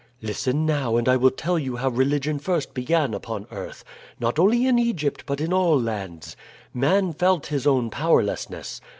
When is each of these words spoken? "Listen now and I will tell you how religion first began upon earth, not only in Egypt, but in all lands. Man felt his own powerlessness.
"Listen 0.23 0.65
now 0.65 0.97
and 0.97 1.07
I 1.07 1.15
will 1.15 1.29
tell 1.29 1.59
you 1.59 1.75
how 1.75 1.89
religion 1.89 2.39
first 2.39 2.73
began 2.73 3.13
upon 3.13 3.45
earth, 3.51 3.83
not 4.19 4.39
only 4.39 4.65
in 4.65 4.79
Egypt, 4.79 5.25
but 5.27 5.39
in 5.39 5.53
all 5.53 5.79
lands. 5.79 6.35
Man 6.73 7.13
felt 7.13 7.45
his 7.53 7.67
own 7.67 7.91
powerlessness. 7.91 8.81